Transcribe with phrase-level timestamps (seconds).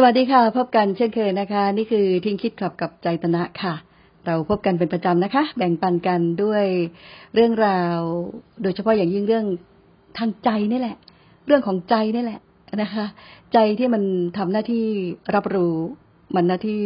[0.00, 3.74] สวัสดีค่ะ พบกันเช่นเคยนะคะ นี่คือทิ้งคิดขับกับใจตนะค่ะ
[4.26, 6.64] เราพบกันเป็นประจำนะคะ แบ่งปันกันด้วย
[7.34, 7.98] เรื่องราว
[8.62, 9.46] โดยเฉพาะอย่างยิ่งเรื่อง
[10.18, 10.96] ทางใจนี่แหละ
[11.46, 12.40] เรื่องของใจนี่แหละ
[12.82, 13.04] นะคะ
[13.52, 14.02] ใจที่มัน
[14.38, 14.86] ทำหน้าที่
[15.34, 15.76] รับรู้
[16.34, 16.84] มันหน้าที่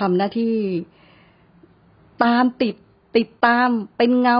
[0.00, 0.56] ทำหน้าที่
[2.24, 2.74] ตามติด
[3.16, 4.38] ติดตามเป็นเงา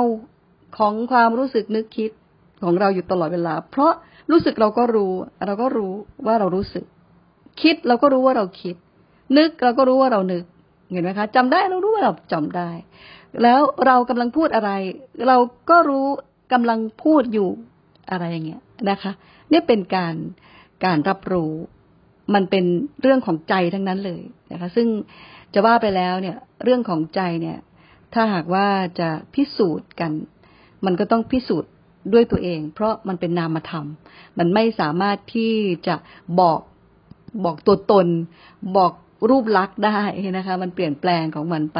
[0.78, 2.10] ของความรู้สึกนึกคิด
[2.64, 3.92] ของเราอยู่ตลอดเวลา เพราะ
[4.30, 5.12] รู้สึกเราก็รู้
[5.46, 5.92] เราก็รู้
[6.26, 6.86] ว่าเรารู้สึก
[7.60, 8.76] คิดเราก็รู้ว่าเราคิด
[9.36, 10.44] นึกเราก็รู้ว่าเรานึก
[10.90, 12.70] เห็นไหมคะจำได้เรารู้ว่าเราจำได้
[13.42, 14.70] แล้วเรากำลังพูดอะไร
[15.28, 15.36] เรา
[15.70, 16.06] ก็รู้
[16.52, 17.48] กำลังพูดอยู่
[18.10, 19.12] อะไรอย่างเงี้ยนะคะ
[19.50, 20.14] เนี่ยเป็นการ
[20.84, 21.52] การรับรู้
[22.34, 22.64] มันเป็น
[23.02, 24.88] เรื่องของใจทั้งนั้นเลยนะคะ ซึ่ง
[25.54, 27.58] จะว่าไปแล้วเนี่ย เรื่องของใจเนี่ย
[28.14, 28.68] ถ้าหากว่า
[29.00, 30.12] จะพิสูจน์กัน
[30.84, 31.70] มันก็ต้องพิสูจน์
[32.12, 33.86] ด้วยตัวเอง เพราะมันเป็นนามธรรม
[34.38, 35.54] มันไม่สามารถที่
[35.86, 35.94] จะ
[36.40, 36.60] บอก
[37.44, 38.06] บอกตัวตน
[38.76, 38.92] บอก
[39.30, 40.00] รูปลักษณ์ได้
[40.36, 41.78] นะคะ มันเปลี่ยนแปลงของมันไป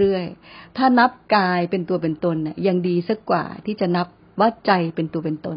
[0.00, 4.06] เรื่อยๆ ถ้านับกายเป็นตัวเป็นตนเนี่ยยังดีสักกว่าที่จะนับ
[4.40, 5.56] ว่าใจเป็นตัวเป็นตน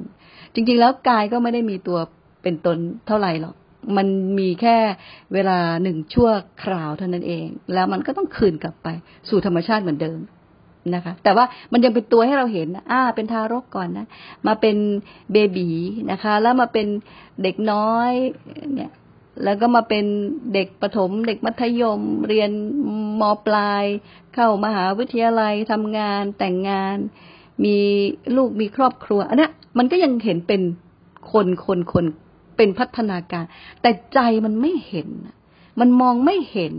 [0.54, 1.98] จริงๆแล้วกายก็ไม่ได้มีตัว
[2.44, 3.56] เป็นตนเท่าไหร่หรอก
[3.98, 4.08] มัน
[4.39, 4.78] มีแค่
[5.34, 6.30] เวลาหนึ่งชั่ว
[6.64, 8.88] คราวเท่านั้นเอง แล้วมันก็ต้องคืนกลับไป
[9.30, 10.20] สู่ธรรมชาติเหมือนเดิม
[10.95, 14.08] นะคะ แต่ว่ามันยังเป็นตัวให้เราเห็นอ่าเป็นทารกก่อนนะ
[14.48, 14.76] มาเป็น
[15.32, 15.70] เบบี
[16.11, 16.88] นะคะ แล้วมาเป็น
[17.44, 18.11] เด็กน้อย
[18.73, 18.92] เนี่ย
[19.44, 20.06] แล้วก็มาเป็น
[20.54, 22.52] เด็กประถม เด็กมัธยม เรียน
[23.22, 23.86] มปลาย
[24.34, 26.98] เข้ามหาวิทยาลัยทำงานแต่งงาน
[27.66, 27.78] มี
[28.36, 30.62] ลูกมีครอบครัวอันนี้มันก็ยังเห็นเป็น
[31.32, 32.06] คนคนคน
[32.58, 33.45] เป็นพัฒนาการ
[33.82, 35.10] แต่ใจมันไม่เห็น
[35.80, 36.76] มันมองไม่เห็น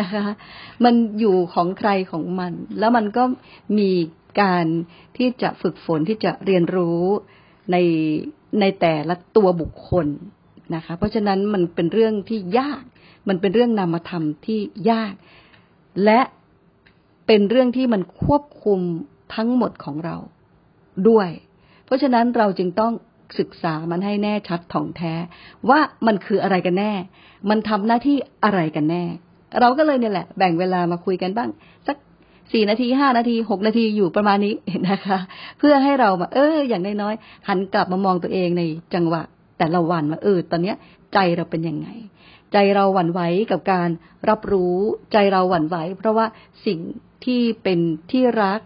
[0.00, 0.24] นะคะ
[0.84, 3.22] มันอยู่ของใครของมัน แล้วมันก็
[3.78, 3.90] มี
[4.40, 4.66] การ
[5.16, 7.02] ที่จะฝึกฝนที่จะเรียนรู้
[7.72, 7.76] ใน
[8.60, 10.06] ในแต่ละตัวบุคคล
[10.74, 12.82] นะคะ เพราะฉะนั้นมันเป็นเรื่องที่ยาก
[13.28, 15.14] มันเป็นเรื่องนามธรรมที่ยาก
[16.04, 16.20] และ
[17.26, 18.80] เป็นเรื่องที่มันควบคุม
[19.34, 20.16] ทั้งหมดของเรา
[21.08, 21.28] ด้วย
[21.84, 22.92] เพราะฉะนั้นเราจึงต้อง
[23.38, 25.14] ศึกษามันให้แน่ชัดถ่องแท้
[25.68, 26.92] ว่ามันคืออะไรกันแน่
[27.50, 29.04] มันทำหน้าที่อะไรกันแน่
[29.60, 31.50] เราก็เลยเนี่ยแหละ แบ่งเวลามาคุยกันบ้าง
[31.86, 31.96] สัก
[32.52, 34.54] สี่นาทีห้านาทีหกนาทีอยู่ประมาณนี้
[34.90, 35.18] นะคะ
[35.58, 38.62] เพื่อให้เรามาเออ อย่างน้อยๆหันกลับมามองตัวเองใน
[38.94, 39.22] จังหวะ
[39.60, 40.76] แต่ละวันว่าเออตอนเนี้ย
[41.14, 41.88] ใจเราเป็นยังไง
[42.52, 43.88] ใจเราหวั่นไหวกับการ
[44.28, 44.76] รับรู้
[45.12, 46.26] ใจเราหวั่นไหว เพราะว่า
[46.66, 46.78] สิ่ง
[47.24, 47.78] ที่เป็น
[48.10, 48.60] ที่รัก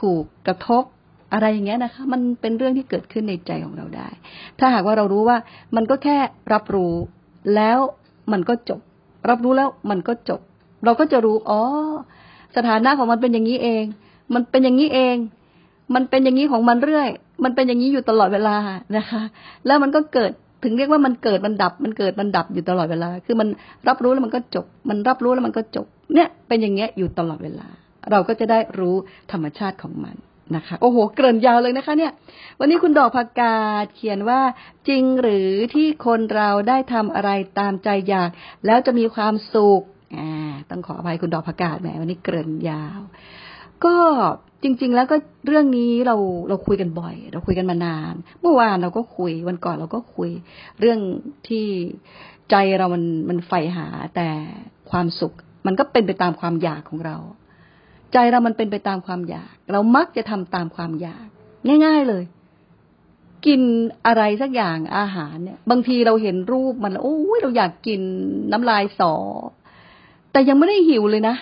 [0.00, 0.84] ถูกกระทบ
[1.32, 4.08] อะไรอย่างเงี้ยนะคะ มันเป็นเรื่องที่เกิดขึ้นในใจของเราได้
[4.58, 5.38] ถ้าหากว่าเรารู้ว่า
[5.76, 6.18] มันก็แค่
[6.52, 6.94] รับรู้
[7.54, 7.78] แล้ว
[8.32, 8.80] มันก็จบ
[9.28, 10.40] รับรู้แล้วมันก็จบ
[10.84, 11.60] เราก็จะรู้อ๋อ
[12.56, 13.84] สถานะของมันเป็นอย่างนี้เอง
[14.34, 15.16] มันเป็นอย่างนี้เอง
[15.94, 17.08] มันเป็นอย่างนี้ของมันเรื่อย
[17.44, 18.56] มันเป็นอย่างนี้อยู่ตลอดเวลา
[18.96, 19.22] นะคะ
[19.66, 20.32] แล้วมันก็เกิด
[20.64, 23.48] ถึงเรียกว่ามันเกิดมันดับ มันเกิดมันดับอยู่ตลอดเวลา คือมัน
[23.88, 27.66] รับรู้แล้วมันก็จบ มันรับรู้แล้วมันก็จบ เนี่ยเป็นอย่างเงี้ยอยู่ตลอดเวลา
[28.10, 28.94] เราก็จะได้รู้
[29.32, 30.16] ธรรมชาติของมัน
[30.56, 32.12] นะคะ โอ้โห เกริ่นยาวเลยนะคะ เนี่ย
[32.60, 34.40] วันนี้คุณดอกผักกาดเขียนว่า
[34.88, 38.30] จริงหรือที่คนเราได้ทำอะไรตามใจอยาก
[38.66, 39.82] แล้วจะมีความสุข
[40.18, 43.00] อ่าต้องขออภัยคุณดอกผักกาดแหมวันนี้เกริ่นยาว
[43.84, 43.96] ก็
[44.62, 46.16] จริง ๆ แล้วก็เรื่องนี้เรา
[46.48, 50.30] เราคุยกันบ่อย เราคุยกันมานาน เมื่อวานเราก็คุยวันก่อนเราก็คุย
[50.80, 50.98] เรื่อง
[51.48, 51.66] ที่
[52.50, 53.86] ใจเรามันมันใฝ่หา
[54.16, 54.28] แต่
[54.90, 55.32] ความสุข
[55.66, 57.16] มันก็เป็นไปตามความอยากของเรา
[58.12, 61.26] ใจเรามันเป็นไปตามความอยาก เรามักจะทำตามความอยาก
[61.84, 62.24] ง่าย ๆเลย
[63.46, 63.60] กิน
[64.06, 68.00] อะไรสักอย่างอาหารเนี่ย บางทีเราเห็นรูปมันโอ้ยเราอยากกิน
[68.52, 69.14] น้ำลายสอ
[70.32, 71.36] แต่ยังไม่ได้หิวเลยนะ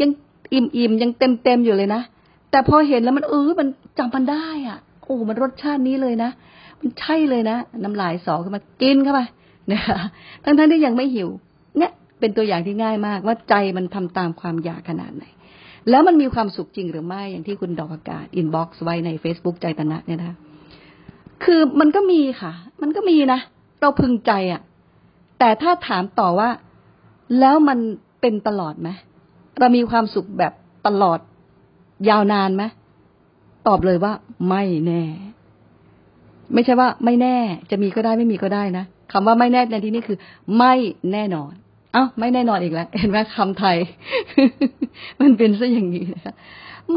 [0.00, 0.10] ยัง
[0.54, 2.02] อิ่มๆยังเต็มๆอยู่เลยนะ
[2.50, 6.30] แต่พอเห็นแล้วมันเออมันจำมันได้ อะ โอ้มันรสชาตินี้เลยนะ
[6.80, 9.20] มันใช่เลยนะน้ำลายสอขึ้นมากินเข้าไป
[9.72, 10.00] นะคะ
[10.44, 11.28] ทั้งๆที่ยังไม่หิว
[11.78, 15.24] เนี่ย เป็นตัวอย่างที่ง่ายมาก ว่าใจมันทำตามความอยากขนาดไหน
[15.90, 20.36] แล้วมันมีความสุขจริงหรือไม่อย่างที่คุณดอกอากาศ inbox ไว้ใน Facebook ใจตนะเนี่ยนะ
[21.44, 23.40] คือมันก็มีค่ะ มันก็มีนะ
[23.80, 24.60] เราพึงใจอะ
[25.38, 26.48] แต่ถ้าถามต่อว่า
[27.40, 27.78] แล้วมัน
[28.20, 28.88] เป็นตลอดไหม
[29.58, 30.52] เรามีความสุขแบบ
[30.86, 31.18] ตลอด
[32.08, 32.62] ยาวนานไหม
[33.66, 34.12] ตอบเลยว่า
[34.48, 35.02] ไม่แน่
[36.54, 37.36] ไม่ใช่ว่า ไม่แน่
[37.70, 40.18] จะมีก็ได้ไม่มีก็ได้นะคำว่าไม่แน่ในที่นี้คือ
[40.58, 40.74] ไม่
[41.12, 41.52] แน่นอน
[41.92, 43.76] เอ้าไม่แน่นอนอีกแล้ว เห็นไหมคำไทย
[45.20, 46.34] มันเป็นซะอย่างนี้นะคะ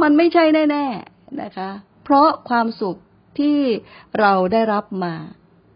[0.02, 1.70] มันไม่ใช่แน่ ๆนะคะ
[2.04, 2.96] เพราะความสุข
[3.40, 3.58] ที่
[4.20, 5.14] เราได้รับมา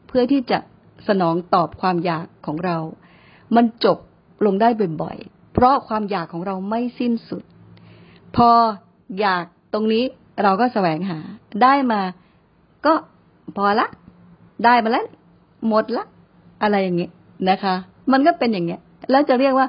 [0.08, 0.60] เพื่อที่จะ
[1.08, 2.78] สนองตอบความอยากของเรา
[3.56, 3.98] มันจบ
[4.46, 4.70] ลงได้
[5.02, 7.44] บ่อยๆเพราะความอยากของเราไม่สิ้นสุด
[8.36, 8.50] พอ
[9.20, 10.04] อยากตรงนี้
[10.44, 11.20] เราก็แสวงหา
[11.64, 12.02] ได้มา
[12.86, 12.94] ก็
[13.56, 13.88] พอละ
[14.66, 15.06] ได้มาแล้ว
[15.68, 16.06] หมดละ
[16.64, 17.12] อะไรอย่างเงี้ย
[17.50, 17.76] นะคะ
[18.12, 18.82] มันก็เป็นอย่างเงี้ย
[19.12, 19.68] แล้วจะเรียกว่า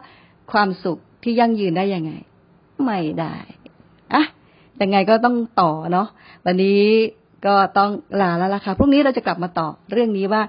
[0.52, 2.12] ความสุขที่ยั่งยืนได้ยังไง
[2.84, 3.34] ไม่ได้
[4.14, 4.24] อะ
[4.80, 6.08] ยังไงก็ต้องต่อเนาะ
[6.44, 6.82] วันนี้
[7.46, 7.90] ก็ต้อง
[8.20, 10.42] ลาแล้วล่ะค่ะพรุ่งนี้เราจะกลับมาต่อเรื่องนี้ว่า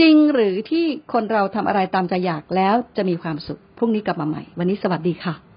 [0.00, 5.47] จริงหรือที่คนเราทำอะไรตามใจอยากแล้วจะมีความสุขพรุ่งนี้กลับมาใหม่ วันนี้สวัสดีค่ะ